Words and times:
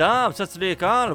आदाब 0.00 0.32
सत 0.32 0.52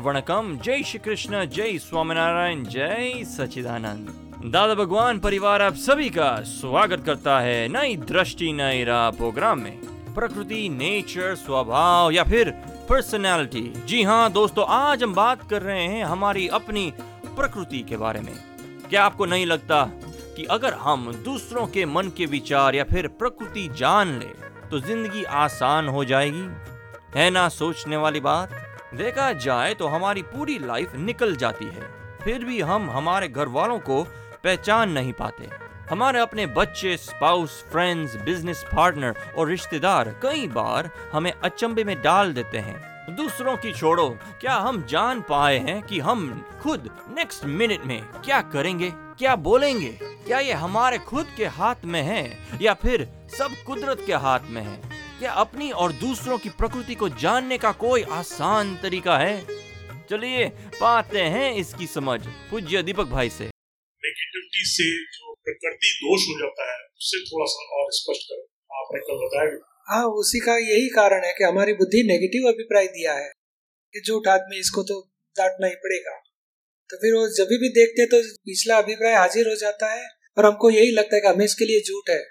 वणकम। 0.04 0.58
जय 0.64 0.84
श्री 0.84 0.98
कृष्ण, 1.00 1.46
जय 1.46 1.78
स्वामीनारायण, 1.78 2.64
जय 2.64 3.24
सचिदानंद 3.26 4.50
दादा 4.52 4.74
भगवान, 4.76 5.20
परिवार 5.20 5.62
आप 5.62 5.76
सभी 5.76 6.10
का 6.10 6.28
स्वागत 6.42 7.04
करता 7.06 7.40
है 7.40 7.68
नई 7.68 7.96
दृष्टि, 7.96 8.52
नई 8.54 8.84
राह 8.84 9.10
प्रोग्राम 9.12 9.60
में। 9.60 9.80
प्रकृति, 10.16 10.68
नेचर, 10.70 11.34
स्वभाव 11.36 12.12
या 12.12 12.24
फिर 12.24 12.52
पर्सनालिटी। 12.90 13.62
जी 13.86 14.04
हाँ 14.04 14.32
दोस्तों, 14.32 14.66
आज 14.68 15.04
हम 15.04 15.14
बात 15.14 15.50
कर 15.50 15.62
रहे 15.62 15.84
हैं 15.84 16.04
हमारी 16.06 16.48
अपनी 16.50 16.92
प्रकृति 17.28 17.80
के 17.80 17.98
बारे 17.98 18.22
में। 18.22 18.34
क्या 18.90 19.06
आपको 19.06 19.26
नहीं 19.26 19.46
लगता 19.46 19.84
कि 20.36 20.46
अगर 20.52 20.74
हम 20.74 21.12
दूसरों 21.26 21.66
के 21.68 21.86
मन 21.86 22.12
के 22.18 22.26
विचार 22.26 22.76
या 22.76 22.84
फिर 22.84 23.08
प्रकृति 23.08 23.68
जान 23.78 24.18
ले 24.20 24.30
तो 24.70 24.80
ज़िंदगी 24.80 25.24
आसान 25.24 25.88
हो 25.88 26.06
जाएगी? 26.06 26.48
है 27.16 27.30
ना, 27.30 27.48
सोचने 27.50 27.98
वाली 27.98 28.20
बात? 28.20 28.62
देखा 28.94 29.32
जाए 29.34 29.74
तो 29.74 29.88
हमारी 29.88 30.22
पूरी 30.24 30.58
लाइफ 30.60 30.96
निकल 30.96 31.36
जाती 31.36 31.66
है। 31.66 31.90
फिर 32.24 32.46
भी 32.46 32.60
हम 32.62 32.90
हमारे 32.90 33.28
घर 33.28 33.48
वालों 33.48 33.80
को 33.80 34.04
पहचान 34.44 34.92
नहीं 34.92 35.14
पाते। 35.14 35.50
हमारे 35.90 36.20
अपने 36.20 36.46
बच्चे 36.48 36.96
स्पाउस 36.98 37.64
फ्रेंड्स 37.72 38.16
बिज़नेस 38.16 38.64
पार्टनर 38.74 39.16
और 39.38 39.48
रिश्तेदार 39.48 40.10
कई 40.24 40.48
बार 40.48 40.90
हमें 41.14 41.32
अचंभे 41.34 41.84
में 41.84 41.96
डाल 42.02 42.34
देते 42.34 42.58
हैं। 42.58 43.16
दूसरों 43.16 43.56
की 43.58 43.72
छोड़ो, 43.74 44.10
क्या 44.42 44.54
हम 44.54 44.82
जान 44.84 45.22
पाए 45.22 45.58
हैं 45.60 45.82
कि 45.82 46.00
हम 46.00 46.46
खुद 46.62 46.90
नेक्स्ट 47.18 47.46
मिनट 47.46 47.86
में 47.86 48.02
क्या 48.26 48.42
करेंगे, 48.42 48.92
क्या 49.18 49.36
बोलेंगे? 49.36 49.98
क्या 50.02 50.40
ये 50.40 50.54
हमारे 50.54 50.98
खुद 50.98 51.28
के 51.38 51.46
हाथ 51.48 51.86
में 51.86 52.02
है 52.02 52.24
या 52.62 52.74
फिर 52.74 53.08
सब 53.38 53.64
कुदरत 53.68 54.04
के 54.08 54.14
हाथ 54.16 54.50
में 54.50 54.62
है? 54.62 54.80
क्या 55.20 55.32
अपनी 55.34 55.70
और 55.72 55.92
दूसरों 55.94 56.38
की 56.38 56.50
प्रकृति 56.52 56.96
को 56.96 57.08
जानने 57.22 57.58
का 57.58 57.72
कोई 57.82 58.02
आसान 58.14 58.76
तरीका 58.76 59.18
है? 59.18 59.36
चलिए 60.10 60.48
पाते 60.74 61.20
हैं 61.36 61.54
इसकी 61.56 61.88
समझ। 61.88 62.20
पूज्य 62.50 62.82
दीपक 62.84 63.08
भाई 63.10 63.30
से। 63.30 63.46
नेगेटिविटी 63.46 64.66
से 64.66 64.90
जो 65.14 65.34
प्रकृति 65.46 65.94
दोष 66.02 66.26
हो 66.30 66.36
जाता 66.42 66.68
है 66.72 66.76
उससे 66.76 67.22
थोड़ा 67.22 67.46
सा 67.46 67.64
और 67.78 67.88
स्पष्ट 67.92 68.28
करें। 68.30 68.44
आपने 68.72 69.00
कल 69.00 69.24
बताया 69.24 69.56
हाँ 69.88 70.06
उसी 70.20 70.40
का 70.40 70.58
यही 70.58 70.90
कारण 70.90 71.26
है 71.26 71.34
कि 71.34 71.44
हमारी 71.44 71.74
बुद्धि 71.74 72.04
नेगेटिव 72.04 72.48
अभिप्राय 72.50 72.88
दिया 72.92 73.14
है 73.14 73.32
कि 73.94 74.02
झूठ 74.08 74.28
आदमी 74.28 74.60
इसको 74.60 74.84
तो 74.84 75.02
डांटना 75.36 75.68
ही 75.68 75.76
पड़ेगा। 75.84 76.16
तो 76.90 76.98
फिर 76.98 77.14
वो 77.14 77.28
जब 77.38 77.58
भी 77.58 77.70
देखते 77.74 78.06
तो 78.06 78.22
पिछला 78.46 78.78
अभिप्राय 78.78 79.16
हाजिर 79.16 79.48
हो 79.48 79.56
जाता 79.56 79.92
है 79.94 80.08
और 80.38 80.46
हमको 80.46 80.70
यही 80.72 80.92
लगता 80.92 81.16
है 81.16 81.22
कि 81.22 81.28
हमें 81.28 81.46
इसके 81.46 81.66
लिए 81.66 81.80
झूठ 81.82 82.10
है। 82.10 82.24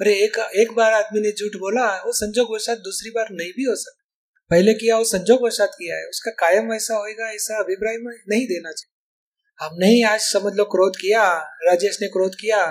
अरे, 0.00 0.24
एक 0.24 0.38
एक 0.38 0.72
बार 0.72 0.92
आदमी 0.92 1.20
ने 1.20 1.30
झूठ 1.30 1.60
बोला, 1.60 2.02
वो 2.06 2.12
संजोग 2.12 2.54
वशात 2.54 2.78
दूसरी 2.78 3.10
बार 3.10 3.26
नहीं 3.30 3.50
भी 3.50 3.62
हो 3.62 3.76
सकता। 3.76 4.04
पहले 4.50 4.74
किया, 4.74 4.98
वो 4.98 5.04
संजोग 5.04 5.46
वशात 5.46 5.70
किया 5.74 5.96
है। 5.96 6.06
उसका 6.06 6.30
कायम 6.30 6.72
ऐसा 6.72 6.94
होएगा, 6.96 7.30
ऐसा 7.30 7.58
अभिप्राय 7.58 7.96
में 7.96 8.22
नहीं 8.28 8.46
देना 8.46 8.72
चाहिए। 8.72 8.94
हमने 9.66 9.86
ही 9.86 10.02
आज 10.02 10.20
समझ 10.20 10.52
लो 10.54 10.64
क्रोध 10.64 10.92
किया, 10.96 11.38
राजेश 11.38 11.98
ने 12.02 12.08
क्रोध 12.08 12.32
किया, 12.34 12.64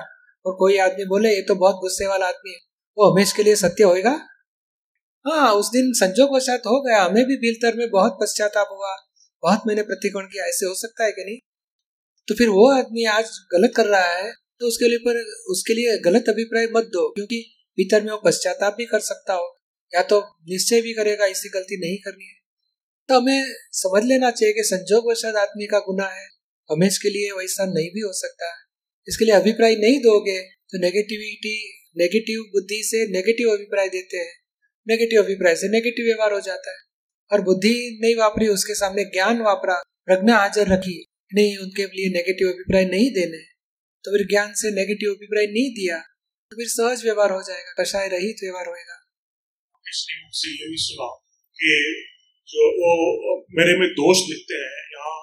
और 0.45 0.53
कोई 0.53 0.77
आदमी 0.77 1.05
बोले, 1.05 1.35
ये 1.35 1.41
तो 1.41 1.55
बहुत 1.55 1.75
गुस्से 1.75 2.07
वाला 2.07 2.27
आदमी 2.27 2.51
है। 2.51 2.59
वो 2.97 3.13
हमेश 3.13 3.31
के 3.31 3.43
लिए 3.43 3.55
सत्य 3.55 3.83
होएगा? 3.83 4.27
हाँ 5.27 5.53
उस 5.53 5.69
दिन 5.69 5.93
संजोग 5.93 6.35
वशात 6.35 6.59
हो 6.59 6.81
गया। 6.81 7.01
हमें 7.01 7.25
भी 7.25 7.35
भीतर 7.35 7.75
में 7.75 7.89
बहुत 7.89 8.17
पश्चाताप 8.21 8.67
हुआ। 8.71 8.95
बहुत 9.41 9.61
मैंने 9.67 9.81
प्रतिकोण 9.81 10.23
किया। 10.25 10.45
ऐसे 10.45 10.65
हो 10.65 10.75
सकता 10.75 11.03
है 11.03 11.11
कि 11.11 11.23
नहीं? 11.23 11.37
तो 12.27 12.35
फिर 12.35 12.49
वो 12.49 12.71
आदमी 12.71 13.05
आज 13.05 13.23
गलत 13.53 13.73
कर 13.75 13.85
रहा 13.85 14.13
है। 14.13 14.42
तो 14.63 14.67
उसके 14.67 14.89
लिए 14.89 14.97
पर, 14.97 15.23
उसके 15.47 15.73
लिए 15.73 15.97
गलत 15.97 16.25
अभिप्राय 16.29 16.67
मत 16.75 16.83
दो, 16.83 17.09
क्योंकि 17.09 17.37
भीतर 17.77 18.03
में 18.03 18.11
वो 18.11 18.21
पश्चाताप 18.25 18.75
भी 18.77 18.85
कर 18.85 18.99
सकता 18.99 19.33
हो। 19.33 19.59
या 19.95 20.03
तो 20.03 20.21
निश्चय 20.21 20.81
भी 20.81 20.93
करेगा 20.93 21.25
इसी 21.25 21.49
गलती 21.49 21.77
नहीं 21.77 21.97
करनी 21.97 22.25
है। 22.25 22.33
तो 23.09 23.21
हमें 23.21 23.43
समझ 23.71 24.03
लेना 24.05 24.31
चाहिए 24.31 24.53
कि 24.53 24.63
संजोग 24.63 25.11
वशात 25.11 25.35
आदमी 25.35 25.65
का 25.65 25.79
गुना 25.79 26.05
है। 26.05 26.27
हमें 26.71 26.87
इसके 26.87 27.09
लिए 27.09 27.31
वैसा 27.31 27.65
नहीं 27.65 27.89
भी 27.89 27.99
हो 27.99 28.13
सकता। 28.13 28.45
इसके 29.07 29.25
लिए 29.25 29.33
अभिप्राय 29.33 29.75
नहीं 29.75 29.99
दोगे 29.99 30.41
तो 30.41 30.77
नेगेटिविटी 30.79 31.73
नेगेटिव 31.97 32.41
बुद्धि 32.41 32.81
से 32.85 33.11
नेगेटिव 33.11 33.49
अभिप्राय 33.49 33.89
देते 33.89 34.17
हैं। 34.17 34.33
नेगेटिव 34.87 35.23
अभिप्राय 35.23 35.55
से 35.55 35.67
नेगेटिव 35.69 36.05
व्यवहार 36.05 36.33
हो 36.33 36.39
जाता 36.39 36.71
है। 36.71 36.77
और 37.31 37.41
बुद्धि 37.41 37.99
नहीं 38.01 38.15
वापरी, 38.15 38.47
उसके 38.47 38.75
सामने 38.75 39.03
ज्ञान 39.03 39.41
वापरा, 39.41 39.83
प्रज्ञा 40.05 40.35
हाजिर 40.35 40.67
रखी, 40.67 41.05
नहीं 41.33 41.57
उनके 41.57 41.83
लिए 41.83 42.09
नेगेटिव 42.09 42.47
अभिप्राय 42.47 42.85
नहीं 42.85 43.11
देने। 43.11 43.52
तो 44.05 44.11
फिर 44.11 44.27
ज्ञान 44.27 44.53
से 44.53 44.71
नेगेटिव 44.71 45.11
अभिप्राय 45.11 45.45
नहीं 45.45 45.69
दिया 45.73 45.99
तो 46.51 46.57
फिर 46.57 46.67
सहज 46.67 47.03
व्यवहार 47.03 47.31
हो 47.31 47.41
जाएगा 47.41 47.83
कषाय 47.83 48.07
रहित 48.07 48.43
व्यवहार 48.43 48.67
होएगा। 48.67 48.99
से 50.33 50.49
ये 50.49 50.69
भी 50.69 50.77
सुना 50.77 51.07
कि 51.57 51.73
जो 52.49 52.67
वो 52.77 52.91
मेरे 53.51 53.77
में 53.79 53.87
दोष 53.89 54.17
दिखते 54.17 54.53
हैं 54.53 54.83
यहाँ 54.93 55.15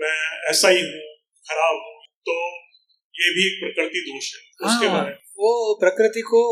मैं 0.00 0.50
ऐसा 0.50 0.68
ही 0.68 0.80
हूँ 0.80 1.06
खराब 1.46 1.74
हूँ 1.74 1.94
तो 2.28 2.36
ये 3.14 3.30
भी 3.34 3.46
एक 3.46 3.60
प्रकृति 3.62 4.00
दोष 4.00 4.34
है 4.34 4.40
उसके 4.40 4.86
हाँ, 4.86 4.96
बारे 4.96 5.12
वो 5.12 5.78
प्रकृति 5.80 6.20
को 6.20 6.42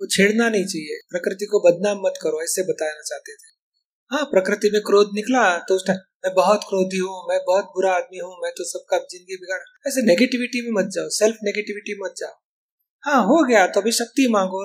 वो 0.00 0.06
छेड़ना 0.06 0.48
नहीं 0.48 0.64
चाहिए 0.64 1.00
प्रकृति 1.08 1.46
को 1.46 1.60
बदनाम 1.68 1.98
मत 2.06 2.18
करो 2.22 2.42
ऐसे 2.42 2.62
बताना 2.62 3.02
चाहते 3.02 3.34
थे। 3.34 3.50
हाँ 4.10 4.24
प्रकृति 4.24 4.70
में 4.72 4.80
क्रोध 4.82 5.10
निकला 5.14 5.58
तो 5.58 5.76
उस 5.76 5.86
टाइम 5.86 5.98
मैं 6.24 6.32
बहुत 6.34 6.64
क्रोधी 6.64 6.98
हूँ, 6.98 7.14
मैं 7.28 7.38
बहुत 7.46 7.64
बुरा 7.66 7.92
आदमी 7.92 8.18
हूँ, 8.18 8.32
मैं 8.42 8.50
तो 8.50 8.64
सबका 8.64 8.98
ज़िंदगी 8.98 9.36
बिगाड़। 9.36 9.60
ऐसे 9.88 10.02
नेगेटिविटी 10.02 10.60
में 10.62 10.70
मत 10.72 10.90
जाओ 10.94 11.08
सेल्फ 11.12 11.38
नेगेटिविटी 11.44 11.98
मत 12.00 12.14
जाओ। 12.18 12.34
हाँ 13.04 13.22
हो 13.24 13.42
गया 13.44 13.66
तो 13.66 13.80
अभी 13.80 13.92
शक्ति 13.92 14.26
मांगो। 14.30 14.62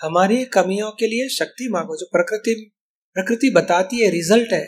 हमारी 0.00 0.44
कमियों 0.54 0.90
के 0.92 1.06
लिए 1.06 1.28
शक्ति 1.30 1.68
मांगो, 1.72 1.96
जो 1.96 2.06
प्रकृति 2.12 2.54
प्रकृति 3.16 3.50
बताती 3.50 4.00
है 4.00 4.10
रिज़ल्ट 4.10 4.52
है। 4.52 4.66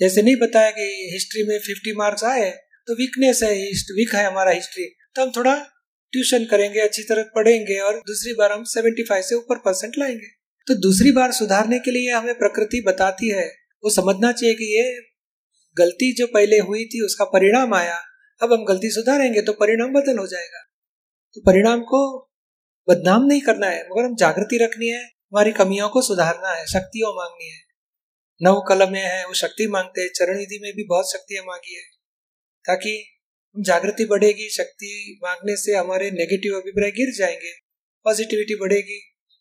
जैसे 0.00 0.22
नहीं 0.22 0.36
बताया 0.36 0.70
कि 0.70 1.10
हिस्ट्री 1.12 1.42
में 1.48 1.58
फिफ्टी 1.58 1.92
मार्क्स 1.96 2.24
आए 2.24 2.50
तो 2.88 2.94
वीकनेस 2.94 3.42
है 3.42 3.52
वीक 3.92 4.14
है 4.14 4.24
हमारा 4.26 4.50
हिस्ट्री 4.52 4.84
तो 5.16 5.22
हम 5.22 5.30
थोड़ा 5.30 5.54
ट्यूशन 6.12 6.44
करेंगे, 6.44 6.80
अच्छी 6.80 7.02
तरह 7.02 7.22
पढ़ेंगे 7.34 7.78
और 7.80 7.98
दूसरी 8.06 8.32
बार 8.34 8.52
हम 8.52 8.64
सेवेंटी 8.70 9.02
फाइव 9.02 9.22
से 9.22 9.34
ऊपर 9.34 9.58
परसेंट 9.60 9.94
लाएँगे। 9.98 10.26
तो 10.66 10.74
दूसरी 10.80 11.12
बार 11.12 11.32
सुधारने 11.32 11.78
के 11.78 11.90
लिए 11.90 12.10
हमें 12.10 12.34
प्रकृति 12.34 12.80
बताती 12.86 13.30
है। 13.30 13.46
वो 13.84 13.90
समझना 13.92 14.32
चाहिए 14.32 14.54
कि 14.54 14.76
ये 14.76 14.84
गलती 15.78 16.14
जो 16.14 16.26
पहले 16.26 16.58
हुई 16.58 16.84
थी, 16.84 17.04
उसका 17.04 17.24
परिणाम 17.24 17.74
आया। 17.74 18.02
अब 18.42 18.52
हम 18.52 18.64
गलती 18.64 18.90
सुधारेंगे 18.90 19.42
तो 19.42 19.52
परिणाम 19.52 19.92
बदल 19.92 20.18
हो 20.18 20.26
जाएगा। 20.26 20.70
तो 21.34 21.40
परिणाम 21.40 21.80
को 21.80 22.30
बदनाम 22.88 23.24
नहीं 23.24 23.40
करना 23.40 23.66
है, 23.66 23.82
मगर 23.82 24.04
हम 24.04 24.16
जागृति 24.16 24.58
रखनी 24.64 24.88
है, 24.88 25.04
हमारी 25.04 25.52
कमियों 25.52 25.88
को 25.88 26.02
सुधारना 26.02 26.48
है, 26.48 26.66
शक्तियों 26.66 27.14
मांगनी 27.16 27.48
है। 27.48 27.58
नव 28.42 28.64
कलम 28.68 28.94
है, 28.94 29.26
वो 29.26 29.34
शक्ति 29.34 29.66
मांगते 29.66 30.00
हैं 30.00 30.08
चरण 30.08 30.38
निधि 30.38 30.58
में 30.62 30.72
भी 30.72 30.84
बहुत 30.84 31.12
शक्तियाँ 31.12 31.44
मांगी 31.44 31.74
है। 31.74 31.82
ताकि 32.64 33.18
हम 33.56 33.62
जागृति 33.62 34.04
बढ़ेगी, 34.04 34.50
शक्ति 34.50 35.20
मांगने 35.24 35.56
से 35.56 35.74
हमारे 35.74 36.10
नेगेटिव 36.10 36.56
अभिप्राय 36.56 36.90
गिर 36.90 37.14
जाएँगे 37.18 37.52
पॉजिटिविटी 38.04 38.54
बढ़ेगी 38.54 39.00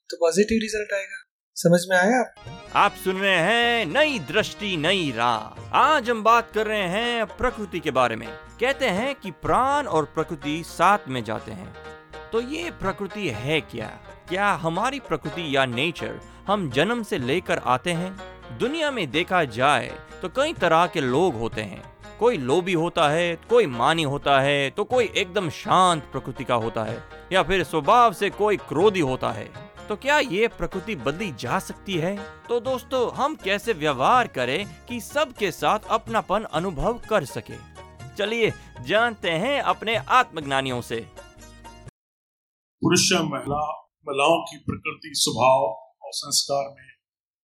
तो 0.09 0.17
पॉजिटिव 0.17 0.57
रिज़ल्ट 0.61 0.93
आएगा। 0.93 1.23
समझ 1.55 1.79
में 1.89 1.97
आया 1.97 2.19
आप 2.19 2.62
आप 2.75 2.93
सुन 2.93 3.17
रहे 3.17 3.37
हैं 3.37 3.85
नई 3.85 4.17
दृष्टि, 4.19 4.75
नई 4.77 5.11
राह। 5.15 5.77
आज 5.77 6.09
हम 6.09 6.23
बात 6.23 6.49
कर 6.51 6.67
रहे 6.67 6.87
हैं 6.89 7.25
प्रकृति 7.27 7.79
के 7.79 7.91
बारे 7.91 8.15
में। 8.15 8.27
कहते 8.59 8.87
हैं 8.87 9.13
कि 9.15 9.31
प्राण 9.31 9.87
और 9.87 10.05
प्रकृति 10.05 10.63
साथ 10.63 11.07
में 11.07 11.23
जाते 11.23 11.51
हैं। 11.51 11.73
तो 12.31 12.41
ये 12.41 12.71
प्रकृति 12.71 13.27
है 13.29 13.59
क्या? 13.61 13.87
क्या 14.29 14.51
हमारी 14.53 14.99
प्रकृति 14.99 15.55
या 15.55 15.65
नेचर 15.65 16.19
हम 16.47 16.69
जन्म 16.69 17.03
से 17.03 17.17
लेकर 17.17 17.57
आते 17.57 17.91
हैं? 17.91 18.15
दुनिया 18.57 18.89
में 18.91 19.09
देखा 19.11 19.43
जाए 19.43 19.91
तो 20.21 20.29
कई 20.29 20.53
तरह 20.53 20.85
के 20.87 21.01
लोग 21.01 21.35
होते 21.35 21.61
हैं। 21.61 21.83
कोई 22.19 22.37
लोभी 22.37 22.73
होता 22.73 23.07
है, 23.09 23.35
कोई 23.49 23.65
मानी 23.67 24.03
होता 24.03 24.39
है 24.39 24.69
तो 24.69 24.83
कोई 24.85 25.11
एकदम 25.15 25.49
शांत 25.49 26.03
प्रकृति 26.11 26.43
का 26.43 26.55
होता 26.55 26.83
है, 26.83 27.03
या 27.31 27.43
फिर 27.43 27.63
स्वभाव 27.63 28.13
से 28.13 28.29
कोई 28.31 28.57
क्रोधी 28.59 28.99
होता 29.01 29.31
है। 29.31 29.51
तो 29.93 29.97
क्या 29.97 30.17
ये 30.19 30.47
प्रकृति 30.47 30.95
बदली 30.95 31.31
जा 31.31 31.59
सकती 31.59 31.95
है? 31.97 32.11
तो 32.47 32.59
दोस्तों 32.59 33.01
हम 33.15 33.35
कैसे 33.35 33.73
व्यवहार 33.73 34.27
करें 34.27 34.85
कि 34.85 34.99
सबके 35.01 35.51
साथ 35.51 35.79
अपनापन 35.89 36.43
अनुभव 36.43 37.01
कर 37.09 37.25
सके? 37.25 37.57
चलिए 38.17 38.51
जानते 38.81 39.29
हैं 39.29 39.61
अपने 39.61 39.95
आत्मज्ञानियों 39.95 40.81
से। 40.81 40.99
पुरुष 42.81 43.05
महिला 43.13 43.61
महिलाओं 44.07 44.41
की 44.43 44.57
प्रकृति 44.57 45.11
स्वभाव 45.15 45.65
और 46.05 46.11
संस्कार 46.13 46.65
में 46.69 46.89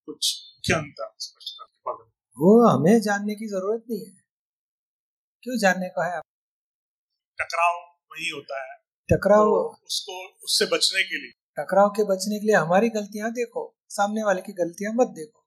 कुछ 0.05 0.31
मुख्य 0.55 0.73
अंतर 0.73 1.13
स्पष्ट 1.19 1.55
करके 1.61 2.03
वो 2.37 2.55
हमें 2.69 3.01
जानने 3.01 3.35
की 3.35 3.47
ज़रूरत 3.47 3.83
नहीं 3.89 4.05
है। 4.05 4.23
क्यों 5.43 5.57
जानने 5.57 5.89
का 5.89 6.11
है? 6.11 6.17
आप 6.17 6.23
टकराव 7.41 7.75
वही 8.11 8.29
होता 8.29 8.61
है। 8.63 8.77
टकराव 9.13 9.45
तो 9.45 9.85
उसको 9.85 10.27
उससे 10.43 10.65
बचने 10.65 11.03
के 11.03 11.21
लिए 11.21 11.38
टकराव 11.59 11.89
के 11.89 12.03
बचने 12.03 12.39
के 12.39 12.47
लिए 12.47 12.55
हमारी 12.55 12.89
गलतियाँ 12.89 13.31
देखो 13.31 13.63
सामने 13.89 14.23
वाले 14.23 14.41
की 14.41 14.53
गलतियाँ 14.53 14.93
मत 14.93 15.07
देखो। 15.15 15.39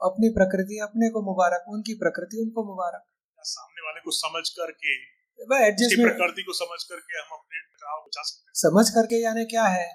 अपनी 0.00 0.28
प्रकृति 0.28 0.78
अपने 0.78 1.08
को 1.10 1.22
मुबारक 1.22 1.64
उनकी 1.68 1.94
प्रकृति 1.94 2.40
उनको 2.42 2.64
मुबारक। 2.64 3.02
सामने 3.44 3.82
वाले 3.86 4.00
को 4.00 4.10
समझ 4.10 4.48
करके 4.48 4.94
प्रकृति 5.38 6.42
को 6.42 6.52
समझ 6.52 6.82
करके 6.82 7.18
हम 7.18 7.36
अपने 7.38 7.60
टकराव 7.60 8.00
बचा 8.06 8.22
सकते 8.22 8.48
हैं। 8.48 8.52
समझ 8.54 8.88
करके 8.90 9.22
यानी 9.22 9.44
क्या 9.44 9.64
है? 9.64 9.86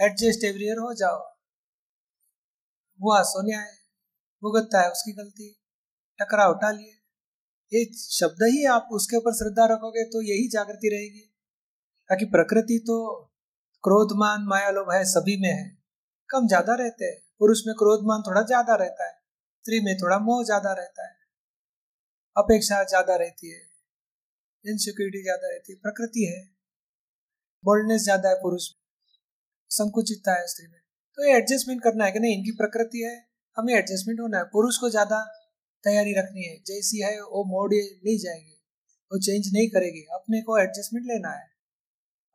एडजस्ट 0.00 0.44
एवरियर 0.44 0.78
हो 0.78 0.92
जाओ। 0.94 1.20
हुआ 3.00 3.22
सोनिया 3.22 3.60
है 3.60 3.72
भुगतता 4.42 4.80
है 4.80 4.90
उसकी 4.90 5.12
गलती 5.12 5.48
टकराव 6.18 6.54
टालिए। 6.54 6.92
ये 7.72 7.84
शब्द 7.94 8.42
ही 8.44 8.64
आप 8.66 8.88
उसके 8.92 9.16
ऊपर 9.16 9.34
श्रद्धा 9.34 9.64
रखोगे 9.64 10.04
तो 10.04 10.22
यही 10.22 10.48
जागृति 10.48 10.88
रहेगी। 10.88 11.26
ताकि 12.10 12.24
प्रकृति 12.24 12.78
तो 12.78 12.98
क्रोधमान 13.84 14.42
माया 14.42 14.70
लोभ 14.70 14.92
है, 14.92 15.04
सभी 15.04 15.36
में 15.36 15.48
है। 15.48 15.78
कम 16.30 16.46
ज़्यादा 16.46 16.74
रहते 16.74 17.04
हैं 17.04 17.22
पुरुष 17.38 17.66
में 17.66 17.74
क्रोधमान 17.74 18.22
थोड़ा 18.22 18.42
ज़्यादा 18.42 18.74
रहता 18.74 19.06
है। 19.06 19.12
स्त्री 19.64 19.80
में 19.80 19.96
थोड़ा 19.96 20.18
मोह 20.18 20.44
ज़्यादा 20.44 20.72
रहता 20.72 21.06
है। 21.06 21.16
अपेक्षा 22.36 22.84
ज़्यादा 22.84 23.16
रहती 23.16 23.50
है। 23.50 23.60
इनसिक्योरिटी 24.64 25.22
ज़्यादा 25.22 25.48
रहती 25.48 25.72
है। 25.72 25.78
प्रकृति 25.78 26.24
है। 26.24 26.40
बोल्डनेस 27.64 28.02
ज़्यादा 28.02 28.28
है 28.28 28.34
पुरुष 28.34 28.70
में। 28.72 28.80
संकुचितता 29.70 30.32
है 30.32 30.46
स्त्री 30.46 30.66
में। 30.66 30.80
तो 31.18 31.26
ये 31.26 31.36
एडजस्टमेंट 31.36 31.82
करना 31.82 32.04
है 32.04 32.12
कि 32.12 32.18
नहीं, 32.18 32.36
इनकी 32.36 32.50
प्रकृति 32.50 32.98
है, 32.98 33.26
हमें 33.56 33.74
एडजस्टमेंट 33.74 34.20
होना 34.20 34.38
है। 34.38 34.44
पुरुष 34.44 34.78
को 34.78 34.90
ज़्यादा 34.90 35.24
तैयारी 35.84 36.14
रखनी 36.18 36.44
है। 36.44 36.56
जैसी 36.66 37.00
है, 37.00 37.20
वो 37.20 37.44
मोड़ 37.44 37.70
नहीं 37.74 38.18
जाएगी। 38.18 38.58
वो 39.12 39.18
चेंज 39.18 39.52
नहीं 39.52 39.68
करेगी। 39.70 40.06
अपने 40.12 40.42
को 40.42 40.58
एडजस्टमेंट 40.58 41.06
लेना 41.06 41.30
है। 41.30 41.51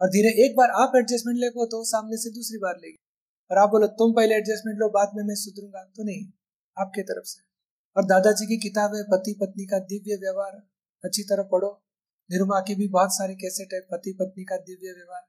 और 0.01 0.07
धीरे 0.07 0.45
एक 0.45 0.55
बार 0.55 0.69
आप 0.69 0.91
एडजस्टमेंट 0.95 1.39
ले 1.39 1.49
तो 1.49 1.83
सामने 1.83 2.17
से 2.17 2.29
दूसरी 2.29 2.57
बार 2.57 2.75
लेगी। 2.77 2.97
और 3.51 3.57
आप 3.57 3.69
बोलो, 3.69 3.88
तुम 3.88 4.13
पहले 4.13 4.35
एडजस्टमेंट 4.35 4.79
लो, 4.79 4.89
बाद 4.89 5.11
में 5.15 5.23
मैं 5.23 5.35
सुधरूँगा। 5.35 5.83
तो 5.83 6.03
नहीं, 6.03 6.25
आपके 6.77 7.01
तरफ़ 7.01 7.25
से। 7.25 7.41
और 7.97 8.05
दादाजी 8.05 8.45
की 8.45 8.57
किताब 8.57 8.95
है 8.95 9.03
पति 9.03 9.33
पत्नी 9.41 9.65
का 9.65 9.79
दिव्य 9.79 10.15
व्यवहार। 10.15 10.61
अच्छी 11.03 11.23
तरह 11.23 11.44
पढ़ो। 11.44 11.71
निरुमा 12.31 12.59
की 12.59 12.75
भी 12.75 12.88
बहुत 12.88 13.09
सारी 13.11 13.35
कैसेट 13.35 13.73
है 13.73 13.79
पति 13.79 14.13
पत्नी 14.13 14.44
का 14.44 14.57
दिव्य 14.57 14.91
व्यवहार। 14.91 15.21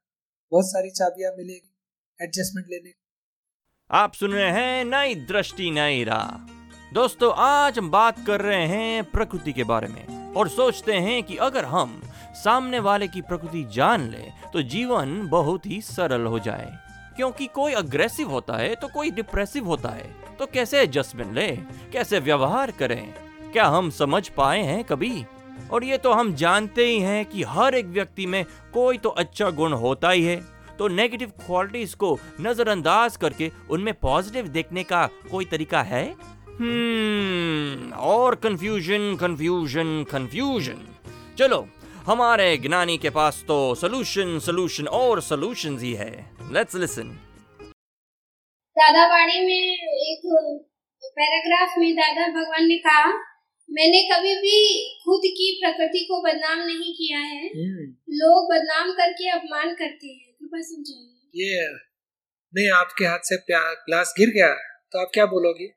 बहुत 0.53 0.65
सारी 0.67 0.91
चाबियाँ 0.91 1.33
मिलेगी 1.33 1.75
एडजस्टमेंट 2.21 2.67
लेने 2.71 2.93
आप 3.91 4.13
सुन 4.13 4.33
रहे 4.33 4.51
हैं 4.51 4.85
नई 4.85 5.15
दृष्टि, 5.15 5.71
नई 5.71 6.05
राह। 6.05 6.31
दोस्तों, 6.95 7.33
आज 7.37 7.79
हम 7.79 7.91
बात 7.91 8.27
कर 8.27 8.41
रहे 8.41 8.67
हैं 8.67 9.11
प्रकृति 9.11 9.53
के 9.53 9.65
बारे 9.65 9.89
में 9.89 10.35
और 10.35 10.49
सोचते 10.49 10.93
हैं 10.93 11.23
कि 11.23 11.37
अगर 11.37 11.65
हम 11.65 12.03
सामने 12.45 12.79
वाले 12.79 13.09
की 13.09 13.21
प्रकृति 13.21 13.65
जान 13.73 14.09
ले 14.11 14.25
तो 14.53 14.63
जीवन 14.63 15.27
बहुत 15.29 15.67
ही 15.67 15.81
सरल 15.81 16.27
हो 16.27 16.39
जाए। 16.39 16.77
क्योंकि 17.17 17.47
कोई 17.47 17.73
अग्रेसिव 17.73 18.31
होता 18.31 18.57
है 18.57 18.75
तो 18.75 18.89
कोई 18.89 19.11
डिप्रेसिव 19.11 19.67
होता 19.67 19.89
है। 19.89 20.11
तो 20.39 20.47
कैसे 20.47 20.81
एडजस्टमेंट 20.81 21.33
ले? 21.35 21.49
कैसे 21.93 22.19
व्यवहार 22.19 22.71
करें? 22.71 23.15
क्या 23.53 23.67
हम 23.67 23.91
समझ 23.91 24.29
पाए 24.29 24.63
हैं 24.63 24.85
कभी? 24.85 25.25
और 25.71 25.85
ये 25.85 25.97
तो 25.99 26.13
हम 26.13 26.33
जानते 26.35 26.87
ही 26.87 27.01
हैं 27.01 27.25
कि 27.27 27.43
हर 27.43 27.75
एक 27.75 27.87
व्यक्ति 27.87 28.27
में 28.27 28.45
कोई 28.75 28.99
तो 28.99 29.09
अच्छा 29.09 29.51
गुण 29.51 29.73
होता 29.73 30.11
ही 30.11 30.25
है। 30.25 30.37
तो 30.79 30.89
नेगेटिव 30.89 31.33
क्वालिटीज 31.47 31.95
को 31.95 32.19
नजरअंदाज 32.41 33.17
करके 33.17 33.51
उनमें 33.71 33.93
पॉजिटिव 33.95 34.49
देखने 34.49 34.85
का 34.85 35.09
कोई 35.31 35.45
तरीका 35.45 35.83
है? 35.83 36.05
हम्म 36.61 37.93
और 37.93 38.35
कंफ्यूजन 38.35 39.17
कंफ्यूजन 39.21 40.05
कंफ्यूजन 40.11 40.87
चलो 41.39 41.67
हमारे 42.09 42.57
ज्ञानी 42.57 42.99
के 42.99 43.11
पास 43.11 43.45
तो 43.49 43.75
सोल्यूशन 43.75 44.39
सोल्यूशन 44.39 44.87
और 44.87 45.21
सोल्यूशन 45.23 45.79
ही 45.79 45.93
है। 45.95 46.13
लेट्स 46.53 46.75
लिसन 46.75 47.09
दादा 48.79 49.09
बाड़ी 49.09 49.41
में 49.47 49.73
एक 50.13 50.23
पैराग्राफ 51.05 51.75
में 51.79 51.95
दादा 51.95 52.29
भगवान 52.29 52.67
ने 52.67 52.79
कहा 52.79 53.05
मैंने 53.71 54.09
कभी 54.13 54.35
भी 54.35 54.59
खुद 55.05 55.21
की 55.25 55.61
प्रकृति 55.65 56.05
को 56.05 56.23
बदनाम 56.23 56.59
नहीं 56.59 56.93
किया 56.95 57.19
है। 57.19 57.47
हम्म, 57.47 57.95
लोग 58.11 58.53
बदनाम 58.53 58.93
करके 58.93 59.31
अपमान 59.31 59.75
करते 59.75 60.07
हैं। 60.07 60.33
कृपा 60.33 60.61
समझाइए। 60.61 61.45
ये 61.45 61.69
नहीं 62.55 62.71
आपके 62.71 63.05
हाथ 63.05 63.19
से 63.25 63.37
ग्लास 63.53 64.15
गिर 64.19 64.29
गया 64.29 64.55
तो 64.93 64.99
आप 64.99 65.11
क्या 65.15 65.27
बोलोगे? 65.27 65.69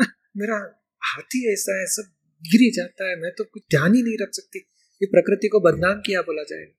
मेरा 0.36 0.82
हाथ 1.04 1.22
ही 1.22 1.52
ऐसा 1.52 1.80
है 1.80 1.86
सब 1.86 2.12
गिर 2.42 2.60
ही 2.60 2.70
जाता 2.70 3.10
है 3.10 3.16
मैं 3.16 3.30
तो 3.38 3.44
कुछ 3.44 3.62
ध्यान 3.70 3.94
ही 3.94 4.02
नहीं 4.02 4.16
रख 4.22 4.30
सकती। 4.32 4.68
ये 5.00 5.06
प्रकृति 5.08 5.48
को 5.48 5.60
बदनाम 5.62 6.00
किया 6.00 6.20
बोला 6.22 6.42
जाएगा 6.44 6.74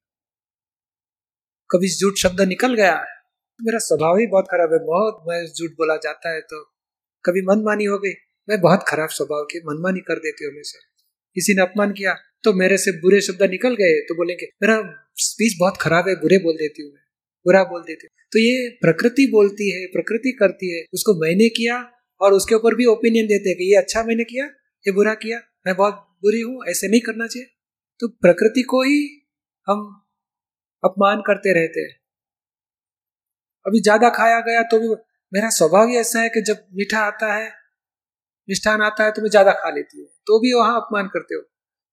कभी 1.69 1.89
झूठ 1.91 2.15
शब्द 2.17 2.41
निकल 2.47 2.73
गया 2.75 2.95
तो 2.95 3.65
मेरा 3.65 3.79
स्वभाव 3.79 4.17
ही 4.17 4.25
बहुत 4.27 4.45
खराब 4.45 4.73
है। 4.73 4.79
बहुत 4.85 5.23
मैं 5.27 5.45
झूठ 5.47 5.71
बोला 5.73 5.95
जाता 6.03 6.29
है 6.29 6.41
तो 6.43 6.61
कभी 7.25 7.41
मनमानी 7.43 7.85
हो 7.85 7.97
गई। 7.97 8.11
मैं 8.47 8.59
बहुत 8.61 8.83
खराब 8.87 9.09
स्वभाव 9.09 9.43
की 9.45 9.59
मनमानी 9.65 9.99
कर 10.01 10.19
देती 10.19 10.45
हूँ 10.45 10.51
हमेशा। 10.53 10.79
किसी 11.35 11.53
ने 11.53 11.61
अपमान 11.61 11.91
किया 11.93 12.13
तो 12.43 12.53
मेरे 12.53 12.77
से 12.77 12.91
बुरे 13.01 13.19
शब्द 13.21 13.43
निकल 13.51 13.75
गए 13.75 13.99
तो 14.01 14.15
बोलेंगे, 14.15 14.45
मेरा 14.63 14.75
स्पीच 15.19 15.55
बहुत 15.59 15.77
खराब 15.77 16.07
है, 16.07 16.15
बुरे 16.15 16.37
बोल 16.39 16.55
देती 16.55 16.83
हूँ 16.83 16.91
मैं। 16.91 17.01
बुरा 17.45 17.63
बोल 17.65 17.81
देती 17.81 18.07
हूँ। 18.07 18.11
तो 18.31 18.39
ये 18.39 18.69
प्रकृति 18.81 19.25
बोलती 19.31 19.69
है, 19.71 19.85
प्रकृति 19.87 20.31
करती 20.39 20.73
है। 20.73 20.83
उसको 20.93 21.13
मैंने 21.21 21.49
किया 21.51 21.77
और 22.21 22.33
उसके 22.33 22.55
ऊपर 22.55 22.75
भी 22.75 22.85
ओपिनियन 22.87 23.27
देते 23.27 23.49
हैं 23.49 23.57
कि 23.57 23.71
ये 23.71 23.77
अच्छा 23.77 24.03
मैंने 24.03 24.23
किया, 24.23 24.45
ये 24.85 24.91
बुरा 24.93 25.13
किया। 25.15 25.39
मैं 25.67 25.75
बहुत 25.75 25.93
बुरी 26.23 26.41
हूँ, 26.41 26.65
ऐसे 26.67 26.87
नहीं 26.87 27.01
करना 27.01 27.27
चाहिए। 27.27 27.47
तो 27.99 28.07
प्रकृति 28.07 28.61
को 28.61 28.81
ही 28.83 28.99
हम 29.67 29.79
अपमान 30.83 31.21
करते 31.21 31.53
रहते 31.53 31.81
हैं। 31.81 31.99
अभी 33.65 33.81
ज़्यादा 33.81 34.09
खाया 34.09 34.39
गया 34.39 34.61
तो 34.63 34.79
भी 34.79 34.87
मेरा 35.33 35.49
स्वभाव 35.49 35.87
ही 35.87 35.97
ऐसा 35.97 36.19
है 36.19 36.29
कि 36.29 36.41
जब 36.41 36.65
मीठा 36.73 36.99
आता 36.99 37.33
है, 37.33 37.49
मिष्ठान 38.49 38.81
आता 38.81 39.03
है 39.03 39.11
तो 39.11 39.21
मैं 39.21 39.29
ज़्यादा 39.29 39.51
खा 39.51 39.69
लेती 39.69 39.99
हूँ। 39.99 40.07
तो 40.27 40.39
भी 40.39 40.53
वहाँ 40.53 40.75
अपमान 40.75 41.07
करते 41.07 41.35
हो। 41.35 41.41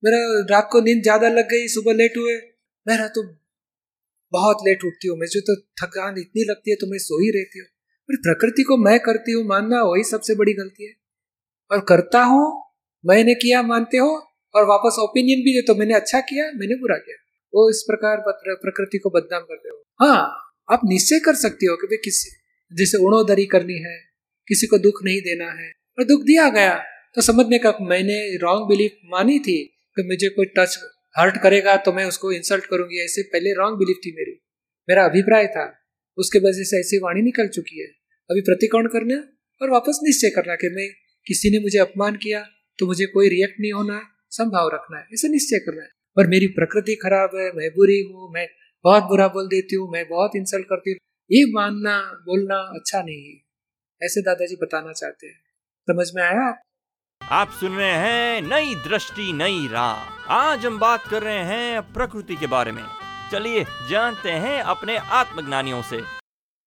मेरा 0.02 0.18
रात 0.50 0.68
को 0.72 0.80
नींद 0.80 1.02
ज़्यादा 1.02 1.28
लग 1.28 1.48
गई, 1.48 1.68
सुबह 1.68 1.92
लेट 1.92 2.16
हुए। 2.16 2.36
मेरा 2.86 3.08
तो 3.08 3.22
बहुत 4.32 4.56
लेट 4.66 4.84
उठती 4.84 5.08
हूँ। 5.08 5.18
मुझे 5.18 5.40
तो 5.40 5.56
थकान 5.82 6.18
इतनी 6.18 6.44
लगती 6.44 6.70
है 6.70 6.76
तो 6.76 6.86
मैं 6.86 6.98
सो 6.98 7.20
ही 7.22 7.30
रहती 7.30 7.58
हूँ। 7.58 7.66
पर 8.08 8.16
प्रकृति 8.16 8.62
को 8.62 8.76
मैं 8.76 8.98
करती 9.00 9.32
हूँ, 9.32 9.44
मानना 9.44 9.82
वही 9.82 10.04
सबसे 10.04 10.34
बड़ी 10.34 10.52
गलती 10.52 10.86
है। 10.86 10.94
और 11.70 11.80
करता 11.80 12.22
हूँ, 12.22 12.62
मैंने 13.04 13.34
किया, 13.34 13.62
मानते 13.62 13.96
हो 13.96 14.25
और 14.56 14.66
वापस 14.66 14.96
ओपिनियन 15.00 15.44
भी 15.44 15.54
दे 15.54 15.62
तो 15.62 15.74
मैंने 15.74 15.94
अच्छा 15.94 16.20
किया, 16.22 16.44
मैंने 16.54 16.74
बुरा 16.76 16.96
किया। 16.98 17.16
वो 17.52 17.68
इस 17.70 17.82
प्रकार 17.86 18.22
प्रकृति 18.26 18.98
को 18.98 19.10
बदनाम 19.10 19.42
करते 19.42 19.68
हो। 19.68 19.82
हाँ 20.00 20.18
आप 20.68 20.80
निश्चय 20.86 21.18
कर 21.20 21.34
सकते 21.36 21.66
हो 21.66 21.76
कि 21.76 21.86
भाई 21.86 21.96
किसी, 22.04 22.30
जैसे 22.72 22.98
उड़ोदरी 22.98 23.46
करनी 23.48 23.78
है, 23.80 23.96
किसी 24.48 24.66
को 24.66 24.78
दुख 24.80 25.02
नहीं 25.04 25.20
देना 25.22 25.50
है, 25.52 25.70
और 25.98 26.04
दुख 26.04 26.22
दिया 26.24 26.48
गया 26.50 26.74
तो 27.16 27.22
समझने 27.22 27.58
का 27.58 27.72
मैंने 27.82 28.16
रॉन्ग 28.38 28.68
बिलीफ 28.68 28.96
मानी 29.10 29.38
थी 29.40 29.56
कि 29.96 30.02
मुझे 30.04 30.28
कोई 30.30 30.46
टच 30.56 30.78
हर्ट 31.14 31.36
करेगा 31.42 31.76
तो 31.78 31.92
मैं 31.92 32.04
उसको 32.04 32.32
इंसल्ट 32.32 32.64
करूँगी, 32.66 33.04
ऐसे 33.04 33.22
पहले 33.24 33.52
रॉन्ग 33.54 33.78
बिलीफ 33.78 34.00
थी 34.06 34.12
मेरी। 34.12 34.32
मेरा 34.88 35.04
अभिप्राय 35.04 35.46
था, 35.48 35.64
उसके 36.18 36.38
वजह 36.40 36.64
से 36.64 36.80
ऐसी 36.80 36.98
वाणी 36.98 37.22
निकल 37.22 37.48
चुकी 37.50 37.80
है। 37.80 37.86
अभी 38.30 38.40
प्रतिकोण 38.42 38.86
करना 38.88 39.16
और 39.60 39.70
वापस 39.70 40.00
निश्चय 40.02 40.30
करना 40.30 40.54
कि 40.54 40.68
मैं 40.70 40.88
किसी 41.26 41.50
ने 41.50 41.58
मुझे 41.60 41.78
अपमान 41.78 42.16
किया 42.16 42.40
तो 42.78 42.86
मुझे 42.86 43.06
कोई 43.06 43.28
रिएक्ट 43.28 43.60
नहीं 43.60 43.72
होना 43.72 43.96
संभाव 44.36 44.70
रखना 44.74 44.98
है 44.98 45.06
इसे 45.12 45.28
निश्चय 45.28 45.58
करना 45.58 45.82
है। 45.82 45.88
पर 46.16 46.26
मेरी 46.26 46.46
प्रकृति 46.46 46.94
खराब 46.94 47.30
है 47.34 47.50
मैं 47.52 47.70
बुरी 47.70 48.00
हूँ 48.02 48.32
मैं 48.34 48.46
बहुत 48.84 49.02
बुरा 49.02 49.28
बोल 49.28 49.46
देती 49.46 49.76
हूँ 49.76 49.88
मैं 49.92 50.08
बहुत 50.08 50.36
इंसल्ट 50.36 50.66
करती 50.66 50.90
हूँ। 50.90 50.98
ये 51.30 51.44
मानना 51.52 51.98
बोलना 52.26 52.56
अच्छा 52.56 53.02
नहीं 53.02 53.24
है। 53.24 53.34
ऐसे 54.02 54.20
दादाजी 54.20 54.56
बताना 54.56 54.92
चाहते 54.92 55.26
हैं। 55.26 55.40
समझ 55.90 56.06
में 56.16 56.22
आया? 56.22 56.48
आप 56.50 56.62
आप 57.22 57.50
सुन 57.50 57.76
रहे 57.76 57.92
हैं 57.92 58.42
नई 58.42 58.74
दृष्टि 58.74 59.32
नई 59.32 59.66
राह। 59.72 60.32
आज 60.32 60.66
हम 60.66 60.78
बात 60.78 61.04
कर 61.10 61.22
रहे 61.22 61.42
हैं 61.44 61.82
प्रकृति 61.92 62.36
के 62.36 62.46
बारे 62.46 62.72
में। 62.72 62.82
चलिए 63.32 63.64
जानते 63.90 64.30
हैं 64.30 64.60
अपने 64.62 64.96
आत्मज्ञानियों 64.96 65.82
से। 65.82 66.00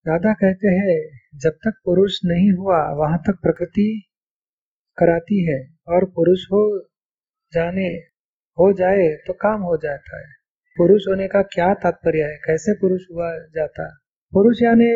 दादा 0.05 0.33
कहते 0.33 0.67
हैं 0.67 0.97
जब 1.39 1.49
तक 1.49 1.73
पुरुष 1.85 2.19
नहीं 2.25 2.51
हुआ 2.51 2.81
वहाँ 2.93 3.17
तक 3.17 3.39
प्रकृति 3.41 3.87
कराती 4.97 5.43
है। 5.51 5.59
और 5.87 6.05
पुरुष 6.05 6.45
हो 6.45 6.88
जाने 7.53 7.87
हो 8.57 8.71
जाए 8.73 9.07
तो 9.27 9.33
काम 9.33 9.61
हो 9.61 9.77
जाता 9.77 10.17
है। 10.17 10.33
पुरुष 10.77 11.01
होने 11.09 11.27
का 11.27 11.41
क्या 11.41 11.73
तात्पर्य 11.73 12.23
है? 12.23 12.37
कैसे 12.37 12.73
पुरुष 12.73 13.01
हुआ 13.11 13.31
जाता? 13.55 13.87
पुरुष 14.33 14.61
यानी 14.61 14.89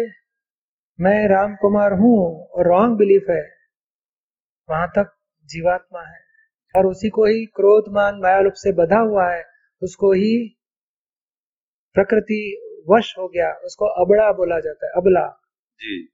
मैं 0.99 1.27
राम 1.27 1.55
कुमार 1.55 1.93
हूँ 1.93 2.17
और 2.47 2.67
रॉन्ग 2.67 2.97
बिलीफ 2.97 3.25
है। 3.29 3.43
वहाँ 4.69 4.87
तक 4.87 5.13
जीवात्मा 5.45 6.01
है 6.01 6.19
और 6.75 6.85
उसी 6.85 7.09
को 7.09 7.25
ही 7.25 7.45
क्रोध 7.45 7.83
मान 7.89 8.19
मायालुप 8.19 8.53
से 8.53 8.71
बधा 8.71 8.99
हुआ 8.99 9.29
है। 9.33 9.43
उसको 9.81 10.11
ही 10.13 10.59
प्रकृति 11.95 12.41
वश 12.89 13.13
हो 13.17 13.27
गया। 13.27 13.51
उसको 13.53 13.85
अबड़ा 13.85 14.31
बोला 14.31 14.59
जाता 14.59 14.87
है 14.87 14.93
अबला। 14.97 15.27
जी। 15.79 16.09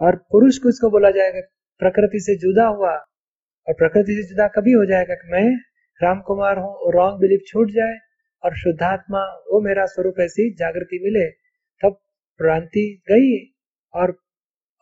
और 0.00 0.16
पुरुष 0.16 0.58
को 0.58 0.68
इसको 0.68 0.90
बोला 0.90 1.10
जाएगा 1.10 1.40
प्रकृति 1.78 2.20
से 2.20 2.36
जुदा 2.36 2.66
हुआ। 2.66 2.94
और 3.66 3.74
प्रकृति 3.74 4.12
से 4.12 4.28
जुदा 4.28 4.48
कभी 4.48 4.72
हो 4.72 4.84
जाएगा 4.84 5.14
कि 5.14 5.28
मैं 5.32 5.73
राम 6.00 6.20
कुमार 6.20 6.58
हूँ 6.58 6.72
और 6.76 6.94
रॉन्ग 6.94 7.20
बिलीफ 7.20 7.40
छूट 7.46 7.70
जाए 7.70 7.98
और 8.42 8.56
शुद्धात्मा 8.56 9.20
वो 9.52 9.60
मेरा 9.60 9.84
स्वरूप 9.86 10.14
ऐसी 10.20 10.50
जागृति 10.54 10.98
मिले 11.02 11.28
तब 11.80 11.92
भ्रांति 12.40 12.86
गई 13.08 13.36
और 13.94 14.10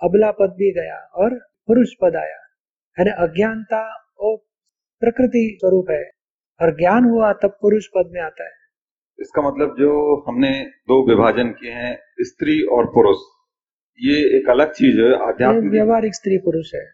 अबला 0.00 0.31
पद 0.31 0.54
भी 0.59 0.71
गया 0.73 0.97
और 1.14 1.35
पुरुष 1.66 1.92
पद 2.02 2.16
आया। 2.16 2.38
यानी 2.97 3.11
अज्ञानता 3.19 3.83
वो 4.21 4.37
प्रकृति 5.02 5.45
स्वरूप 5.61 5.90
है 5.90 6.02
और 6.61 6.76
ज्ञान 6.76 7.04
हुआ 7.04 7.33
तब 7.33 7.59
पुरुष 7.61 7.87
पद 7.87 8.11
में 8.12 8.21
आता 8.21 8.45
है। 8.45 8.50
इसका 9.19 9.42
मतलब 9.42 9.76
जो 9.78 9.92
हमने 10.28 10.50
दो 10.88 10.99
विभाजन 11.09 11.49
किए 11.50 11.73
हैं 11.73 11.92
स्त्री 12.21 12.62
और 12.62 12.87
पुरुष 12.87 13.19
ये 14.00 14.19
एक 14.38 14.50
अलग 14.50 14.73
चीज़ 14.73 15.00
है 15.00 15.12
आध्यात्मिक। 15.28 15.71
व्यवहारिक 15.73 16.14
स्त्री 16.14 16.38
पुरुष 16.38 16.75
है। 16.75 16.85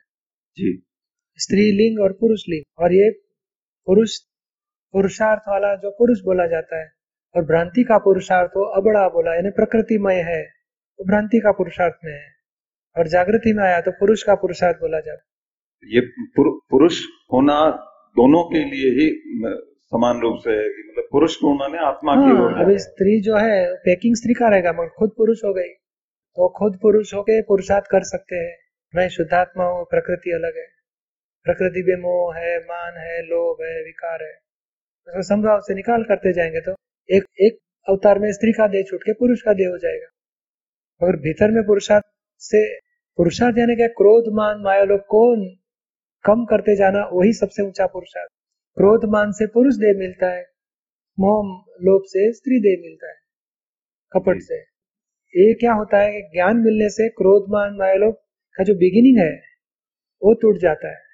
जी। 0.56 0.76
स्त्री 1.38 1.70
लिंग 1.72 2.00
और 2.00 2.12
पुरुष 2.12 2.44
लिंग 2.48 2.64
और 2.78 2.92
ये 2.92 3.10
पुरुष 3.88 4.16
पुरुषार्थ 4.94 5.48
वाला 5.48 5.74
जो 5.74 5.90
पुरुष 5.98 6.20
बोला 6.24 6.46
जाता 6.46 6.80
है 6.80 6.88
और 7.34 7.44
भ्रांति 7.44 7.84
का 7.84 7.98
पुरुषार्थ 7.98 8.56
वो 8.56 8.64
अबड़ा 8.78 9.08
बोला 9.08 9.34
यानी 9.34 9.50
प्रकृतिमय 9.50 10.20
है 10.28 10.40
वो 10.42 11.04
भ्रांति 11.06 11.40
का 11.40 11.52
पुरुषार्थ 11.52 12.04
में 12.04 12.12
है। 12.12 12.26
और 12.96 13.08
जागृति 13.08 13.52
में 13.52 13.62
आया 13.64 13.80
तो 13.80 13.90
पुरुष 13.90 14.22
का 14.22 14.34
पुरुषार्थ 14.34 14.76
बोला 14.76 15.00
जाता 15.00 15.22
है। 15.22 15.94
ये 15.94 16.00
पुर, 16.36 16.48
पुरुष 16.70 17.00
होना 17.32 17.58
दोनों 18.16 18.42
के 18.44 18.64
लिए 18.64 18.90
ही 18.90 19.08
समान 19.92 20.20
रूप 20.20 20.38
से 20.44 20.50
है 20.50 20.64
मतलब 20.68 21.08
पुरुष 21.12 21.36
को 21.36 21.50
उन्होंने 21.50 21.78
आत्मा 21.78 22.12
हाँ, 22.12 22.32
ओर 22.44 22.60
अभी 22.62 22.78
स्त्री 22.78 23.20
जो 23.20 23.36
है 23.36 23.74
पैकिंग 23.84 24.16
स्त्री 24.16 24.34
का 24.34 24.48
रहेगा 24.48 24.72
मगर 24.72 24.88
खुद 24.98 25.10
पुरुष 25.16 25.44
हो 25.44 25.52
गई। 25.54 25.68
तो 26.36 26.48
खुद 26.58 26.78
पुरुष 26.82 27.14
होके 27.14 27.40
पुरुषार्थ 27.42 27.86
कर 27.90 28.02
सकते 28.04 28.36
हैं। 28.36 28.56
मैं 28.94 29.08
शुद्धात्मा 29.08 29.64
हूँ 29.64 29.84
प्रकृति 29.84 30.30
अलग 30.30 30.56
है। 30.56 30.66
प्रकृति 31.46 31.82
में 31.86 31.96
मोह 31.96 32.36
है, 32.36 32.58
मान 32.58 32.96
है, 32.96 33.22
लोभ 33.22 33.62
है, 33.62 33.82
विकार 33.84 34.22
है। 34.22 34.32
उसको 35.08 35.22
संभाव 35.22 35.60
से 35.60 35.74
निकाल 35.74 36.02
करते 36.02 36.32
जाएँगे 36.32 36.60
तो 36.60 36.72
एक 37.08 37.24
एक 37.40 37.58
अवतार 37.88 38.18
में 38.18 38.32
स्त्री 38.32 38.52
का 38.52 38.66
देह 38.66 38.82
छूट 38.82 39.02
के 39.02 39.12
पुरुष 39.12 39.42
का 39.42 39.52
देह 39.52 39.68
हो 39.68 39.78
जाएगा। 39.78 40.08
मगर 41.00 41.16
भीतर 41.16 41.50
में 41.50 41.62
पुरुषार्थ 41.66 42.04
से, 42.40 42.62
पुरुषार्थ 43.18 43.58
यानी 43.58 43.76
क्या? 43.76 43.86
क्रोध, 43.86 44.24
मान, 44.34 44.60
माया 44.60 44.84
लोग 44.84 45.00
कौन 45.06 45.46
कम 46.24 46.44
करते 46.44 46.76
जाना, 46.76 47.04
वही 47.12 47.32
सबसे 47.32 47.62
ऊँचा 47.62 47.86
पुरुषार्थ। 47.86 48.30
क्रोध, 48.76 49.04
मान 49.04 49.32
से 49.32 49.46
पुरुष 49.46 49.74
देह 49.74 49.94
मिलता 49.98 50.30
है, 50.30 50.42
मोह, 51.18 51.64
लोभ 51.82 52.02
से 52.06 52.32
स्त्री 52.32 52.60
देह 52.60 52.78
मिलता 52.82 53.08
है, 53.08 53.16
कपट 54.12 54.42
से। 54.42 54.58
ये 55.34 55.54
क्या 55.54 55.72
होता 55.72 55.98
है 55.98 56.12
कि 56.12 56.22
ज्ञान 56.32 56.56
मिलने 56.56 56.88
से 56.88 57.08
क्रोध, 57.08 57.46
मान 57.48 57.76
मायालोभ 57.76 58.14
का 58.56 58.64
जो 58.64 58.74
बिगिनिंग 58.74 59.18
है, 59.26 59.32
वो 60.22 60.34
टूट 60.34 60.58
जाता 60.58 60.88
है। 60.88 61.07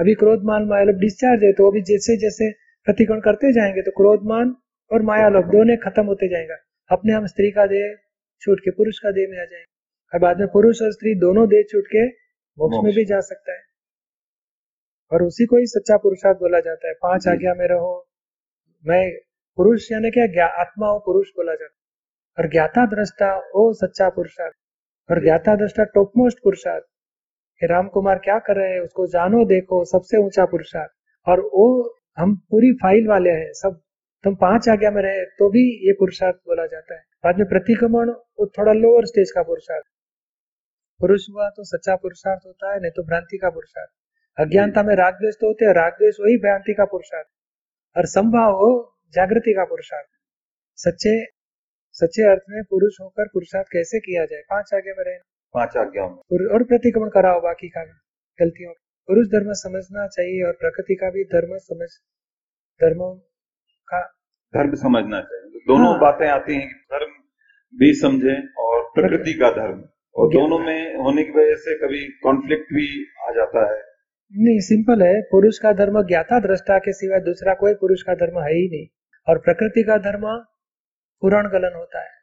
अभी 0.00 0.14
क्रोध 0.14 0.40
मान 0.44 0.64
मायालोभ 0.64 0.94
डिस्चार्ज 0.94 1.44
है 1.44 1.52
तो 1.52 1.70
अभी 1.70 1.80
जैसे 1.82 2.16
जैसे 2.16 2.50
प्रतिकोण 2.84 3.20
करते 3.20 3.52
जाएँगे 3.52 3.82
तो 3.82 3.90
क्रोध 3.90 4.20
मान 4.22 4.56
और 4.92 5.02
मायालोभ 5.02 5.44
दोनों 5.44 5.76
खत्म 5.76 6.06
होते 6.06 6.28
जाएगा। 6.28 6.54
अपने 6.90 7.12
हम 7.12 7.26
स्त्री 7.26 7.50
का 7.50 7.66
देह 7.66 7.96
छूट 8.40 8.60
के 8.60 8.70
पुरुष 8.70 8.98
का 8.98 9.10
देह 9.10 9.28
में 9.30 9.38
आ 9.38 9.44
जाएँगे। 9.44 9.64
और 10.12 10.20
बाद 10.20 10.38
में 10.38 10.48
पुरुष 10.48 10.82
और 10.82 10.92
स्त्री 10.92 11.14
दोनों 11.14 11.48
देह 11.48 11.62
छूट 11.70 11.84
के 11.86 12.06
मोक्ष 12.58 12.84
में 12.84 12.94
भी 12.94 13.04
जा 13.04 13.20
सकता 13.20 13.52
है। 13.52 13.62
और 15.12 15.22
उसी 15.22 15.46
को 15.46 15.56
ही 15.56 15.66
सच्चा 15.66 15.96
पुरुषार्थ 15.96 16.38
बोला 16.38 16.60
जाता 16.60 16.88
है। 16.88 16.94
पाँच 16.94 17.28
आज्ञा 17.28 17.54
में 17.54 17.68
रहो 17.68 18.08
मैं 18.86 19.12
पुरुष 19.56 19.92
यानी 19.92 20.10
क्या? 20.10 20.46
आत्मा 20.46 20.86
हो 20.86 20.98
पुरुष 20.98 21.28
बोला 21.28 21.52
जाता 21.52 21.74
है। 21.74 22.44
और 22.44 22.50
ज्ञाता 22.50 22.86
दृष्टा 22.86 23.36
वो 23.36 23.72
सच्चा 23.72 24.08
पुरुषार्थ। 24.08 24.54
और 25.10 25.22
ज्ञाता 25.22 25.56
दृष्टा 25.56 25.84
टॉप 25.84 26.12
मोस्ट 26.16 26.38
पुरुषार्थ। 26.44 26.84
राम 27.66 27.88
कुमार 27.88 28.18
क्या 28.18 28.38
कर 28.38 28.56
रहे 28.56 28.72
हैं, 28.72 28.80
उसको 28.80 29.06
जानो, 29.06 29.44
देखो, 29.44 29.84
सबसे 29.84 30.16
ऊँचा 30.16 30.44
पुरुषार्थ। 30.44 30.90
और 31.28 31.40
वो, 31.40 31.94
हम 32.18 32.36
पूरी 32.36 32.72
फ़ाइल 32.72 33.08
वाले 33.08 33.30
हैं, 33.30 33.52
सब, 33.52 33.80
तुम 34.24 34.34
पाँच 34.34 34.68
आज्ञा 34.68 34.90
में 34.90 35.02
रहे 35.02 35.24
तो 35.24 35.50
भी 35.50 35.86
ये 35.86 35.92
पुरुषार्थ 35.92 36.36
बोला 36.36 36.66
जाता 36.66 36.94
है। 36.94 37.00
बाद 37.24 37.38
में 37.38 37.48
प्रतिक्रमण, 37.48 38.10
वो 38.10 38.46
थोड़ा 38.46 38.72
लोअर 38.72 39.06
स्टेज 39.06 39.30
का 39.30 39.42
पुरुषार्थ। 39.42 39.84
पुरुष 41.00 41.26
हुआ 41.30 41.48
तो 41.48 41.64
सच्चा 41.64 41.96
पुरुषार्थ 41.96 42.40
होता 42.46 42.72
है, 42.72 42.80
नहीं 42.80 42.90
तो 42.90 43.02
भ्रांति 43.02 43.38
का 43.38 43.50
पुरुषार्थ। 43.50 43.90
अज्ञानता 44.40 44.82
में 44.82 44.94
राग 44.96 45.14
द्वेष 45.14 45.34
तो 45.34 45.46
होते 45.46 45.64
हैं 45.64 45.72
राग 45.72 45.92
द्वेष 45.92 46.14
वही 46.20 46.36
भ्रांति 46.36 46.74
का 46.74 46.84
पुरुषार्थ। 46.84 47.26
और 47.96 48.06
संभाव 48.06 48.52
हो, 48.52 48.96
जागृति 49.14 49.52
का 49.52 49.64
पुरुषार्थ। 49.64 50.06
सच्चे 50.76 51.40
सच्चे 51.92 52.30
अर्थ 52.30 52.42
में 52.50 52.62
पुरुष 52.70 52.92
होकर 53.00 53.24
पुरुषार्थ 53.24 53.66
कैसे 53.72 54.00
किया 54.00 54.24
जाए? 54.24 54.40
पाँच 54.50 54.70
आगे 54.74 54.90
में 54.90 55.04
रहना 55.04 55.29
पाँच 55.54 55.76
आज्ञाओं 55.76 56.10
में। 56.10 56.48
और 56.48 56.62
प्रतिक्रमण 56.62 57.08
कराओ 57.08 57.40
बाकी 57.40 57.68
का 57.68 57.84
गलतियों 58.40 58.72
पुरुष 59.06 59.26
धर्म 59.26 59.52
समझना 59.52 60.06
चाहिए 60.06 60.46
और 60.46 60.52
प्रकृति 60.52 60.94
का 60.94 61.10
भी 61.10 61.24
धर्म 61.24 61.58
समझ 61.58 61.88
धर्मों 62.82 63.14
का। 63.88 64.00
धर्म 64.54 64.74
समझना 64.74 65.20
चाहिए। 65.20 65.58
दोनों 65.58 65.90
हाँ। 65.90 66.00
बातें 66.00 66.28
आती 66.28 66.54
हैं 66.54 66.68
कि 66.68 66.74
धर्म 66.74 67.12
भी 67.78 67.94
समझे 67.94 68.48
और 68.58 68.84
प्रकृति 68.84 69.32
का 69.32 69.50
धर्म। 69.50 69.84
और 70.14 70.28
दोनों 70.28 70.58
में 70.58 70.96
होने 70.96 71.24
की 71.24 71.30
वजह 71.30 71.54
से 71.54 71.78
कभी 71.78 72.08
कॉन्फ्लिक्ट 72.08 72.64
भी 72.64 73.06
आ 73.28 73.30
जाता 73.30 73.72
है। 73.72 73.82
नहीं 74.34 74.60
सिंपल 74.60 75.02
है। 75.02 75.22
पुरुष 75.22 75.58
का 75.58 75.72
धर्म 75.72 76.02
ज्ञाता 76.02 76.40
दृष्टा 76.40 76.78
के 76.78 76.92
सिवाय 76.92 77.20
दूसरा 77.20 77.54
कोई 77.54 77.74
पुरुष 77.74 78.02
का 78.02 78.14
धर्म 78.14 78.40
है 78.40 78.52
ही 78.52 78.68
नहीं। 78.68 78.86
और 79.28 79.38
प्रकृति 79.38 79.82
का 79.82 79.96
धर्म 79.96 80.44
पुराण 81.20 81.48
गलन 81.48 81.72
होता 81.76 82.00
है। 82.00 82.19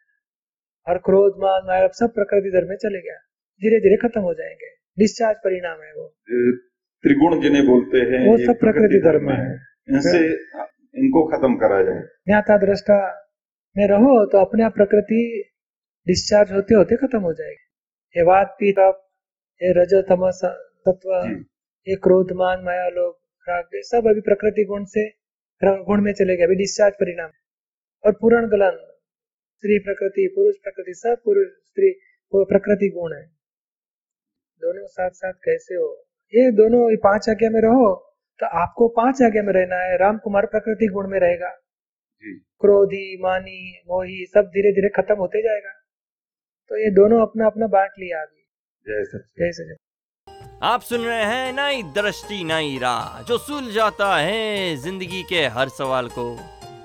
और 0.88 0.98
क्रोध 1.06 1.39
मान 1.39 1.67
माया 1.67 1.88
सब 1.96 2.13
प्रकृति 2.15 2.51
धर्म 2.51 2.70
में 2.70 2.75
चले 2.77 3.01
गया। 3.01 3.17
धीरे 3.62 3.79
धीरे 3.79 3.98
खत्म 3.98 4.22
हो 4.22 4.34
जाएँगे। 4.34 4.70
डिस्चार्ज 4.98 5.38
परिणाम 5.44 5.82
है 5.82 5.91
वो। 5.94 6.08
त्रिगुण 7.03 7.39
जिन्हें 7.41 7.65
बोलते 7.65 7.98
हैं 8.12 8.22
वो 8.27 8.38
सब 8.46 8.60
प्रकृति 8.60 9.00
धर्म 9.01 9.29
है। 9.32 9.48
इनसे 9.89 10.22
इनको 10.96 11.24
खत्म 11.27 11.56
करा 11.58 11.82
जाए। 11.84 12.01
ज्ञाता 12.27 12.58
दृष्टा 12.58 13.00
में 13.75 13.88
रहो 13.88 14.13
तो 14.25 14.38
अपने 14.39 14.63
आप 14.63 14.74
प्रकृति 14.75 15.22
डिस्चार्ज 16.08 16.51
होते 16.51 16.75
होते 16.75 16.96
खत्म 16.98 17.20
हो 17.22 17.34
जाएगी। 17.34 17.63
ये 18.15 18.24
वाद 18.24 18.56
पीत 18.60 18.79
ये 19.62 19.74
रजो 19.74 20.01
तमस 20.10 20.41
तत्व 20.88 21.13
ये 21.88 21.96
क्रोध 22.03 22.32
मान 22.38 22.63
माया 22.65 22.88
लोग 22.89 23.13
राग 23.48 23.79
सब 23.86 24.08
अभी 24.08 24.22
प्रकृति 24.22 24.63
गुण 24.65 24.86
से 24.86 25.08
गुण 25.62 26.01
में 26.01 26.12
चले 26.13 26.36
गए 26.38 26.44
अभी 26.44 26.56
डिस्चार्ज 26.56 26.94
परिणाम। 26.94 27.29
और 28.03 28.12
पूर्ण 28.22 28.48
गलन 28.48 28.79
स्त्री 29.57 29.77
प्रकृति 29.79 30.27
पुरुष 30.35 30.55
प्रकृति 30.63 30.93
सब 30.95 31.21
पुरुष 31.25 31.47
स्त्री 31.47 31.89
प्रकृति 32.33 32.89
गुण 32.95 33.13
है। 33.13 33.23
दोनों 34.61 34.85
साथ 34.87 35.09
साथ 35.11 35.33
कैसे 35.45 35.75
हो? 35.75 35.87
ये 36.33 36.51
दोनों 36.53 36.81
पाँच 37.03 37.29
आज्ञा 37.29 37.49
में 37.49 37.59
रहो 37.61 37.87
तो 38.39 38.45
आपको 38.59 38.87
पाँच 38.97 39.21
आज्ञा 39.23 39.41
में 39.43 39.51
रहना 39.53 39.79
है। 39.81 39.97
राम 39.97 40.17
कुमार 40.23 40.45
प्रकृति 40.45 40.87
गुण 40.93 41.07
में 41.11 41.19
रहेगा। 41.19 41.49
क्रोधी 42.61 43.05
मानी 43.21 43.59
मोही 43.87 44.25
सब 44.25 44.51
धीरे 44.53 44.71
धीरे 44.73 44.89
खत्म 44.95 45.15
होते 45.17 45.41
जाएगा। 45.41 45.71
तो 46.71 46.77
ये 46.77 46.89
दोनों 46.91 47.21
अपना 47.21 47.45
अपना 47.45 47.67
बांट 47.69 47.91
लिया 47.99 48.21
अभी। 48.21 48.43
जय 48.85 49.03
सच 49.05 49.25
जय 49.39 49.51
सच 49.53 49.75
आप 50.63 50.81
सुन 50.81 51.01
रहे 51.01 51.23
हैं 51.23 51.51
नई 51.53 51.81
दृष्टि 51.95 52.43
नई 52.43 52.77
राह। 52.81 53.21
जो 53.23 53.37
सुल 53.39 53.71
जाता 53.73 54.15
है 54.17 54.75
ज़िंदगी 54.77 55.23
के 55.23 55.45
हर 55.57 55.69
सवाल 55.71 56.07
को। 56.09 56.27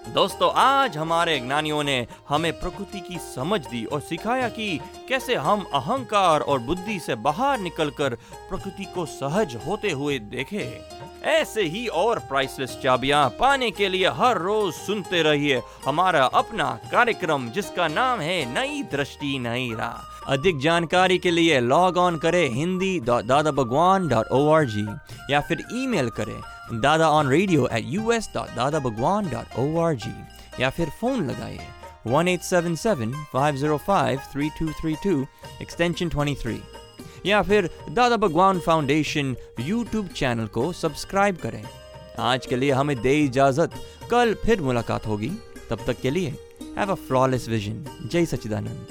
दोस्तों, 0.05 0.51
आज 0.53 0.97
हमारे 0.97 1.39
ज्ञानियों 1.39 1.83
ने 1.83 2.07
हमें 2.29 2.53
प्रकृति 2.61 3.01
की 3.01 3.19
समझ 3.19 3.61
दी 3.61 3.85
और 3.85 4.01
सिखाया 4.01 4.49
कि 4.49 4.81
कैसे 5.09 5.35
हम 5.35 5.61
अहंकार 5.75 6.41
और 6.41 6.59
बुद्धि 6.59 6.99
से 7.01 7.15
बाहर 7.17 7.59
निकलकर 7.59 8.15
प्रकृति 8.49 8.85
को 8.85 9.07
सहज 9.07 9.57
होते 9.67 9.91
हुए 9.91 10.19
देखे। 10.19 10.67
ऐसे 11.31 11.63
ही 11.63 11.87
और 11.87 12.19
प्राइसलेस 12.19 12.79
चाबियाँ 12.83 13.29
पाने 13.41 13.71
के 13.71 13.89
लिए 13.89 14.09
हर 14.11 14.39
रोज 14.39 14.73
सुनते 14.75 15.23
रहिए 15.23 15.63
हमारा 15.87 16.25
अपना 16.25 16.71
कार्यक्रम, 16.93 17.49
जिसका 17.49 17.89
नाम 17.89 18.21
है 18.21 18.45
नई 18.55 18.83
दृष्टि, 18.93 19.39
नई 19.39 19.73
राह। 19.75 20.33
अधिक 20.33 20.59
जानकारी 20.61 21.19
के 21.19 21.31
लिए 21.31 21.61
लॉग 21.61 21.97
ऑन 21.97 22.17
करें 22.19 22.49
Hindi 22.51 22.99
dot 23.01 23.25
Dada 23.25 23.51
Bhagwan 23.53 24.09
dot 24.09 24.27
O 24.33 24.49
R 24.51 24.65
G 24.65 24.87
या 25.31 25.41
फिर 25.41 25.65
ईमेल 25.75 26.11
करें 26.11 26.41
Dada 26.71 27.09
on 27.11 27.29
radio 27.29 27.67
at 27.73 27.85
U 27.87 28.11
S 28.13 28.31
dot 28.35 28.55
Dada 28.57 28.79
Bhagwan 28.79 29.31
dot 29.31 29.59
O 29.59 29.81
R 29.81 29.95
G 29.95 30.63
या 30.63 30.71
फिर 30.71 30.91
फ़ोन 31.01 31.27
लगाइए 31.31 31.67
one 32.07 32.29
eight 32.29 32.43
seven 32.43 32.75
seven 32.75 33.13
five 33.33 33.57
zero 33.57 33.77
five 33.77 34.21
three 34.33 34.49
two 34.49 34.69
three 34.81 34.95
two 35.05 35.27
extension 35.63 36.09
twenty 36.09 36.35
three 36.43 36.61
या 37.27 37.43
फिर 37.43 37.71
Dada 37.91 38.17
Bhagwan 38.17 38.61
foundation 38.61 39.37
YouTube 39.61 40.09
channel 40.09 40.47
को 40.47 40.73
subscribe 40.73 41.37
करें। 41.37 41.63
आज 42.19 42.47
के 42.47 42.57
लिए 42.57 42.71
हमें 42.73 43.03
दे 43.03 43.19
इजाज़त। 43.21 43.71
कल 44.11 44.35
फिर 44.35 44.61
मुलाकात 44.61 45.07
होगी। 45.07 45.31
तब 45.71 45.85
तक 45.87 46.01
के 46.01 46.11
लिए 46.11 46.35
हैव 46.79 46.91
अ 46.91 46.95
फ्लॉलेस 46.95 47.49
विजन 47.49 47.85
जय 48.13 48.27
सचिदानंद 48.27 48.87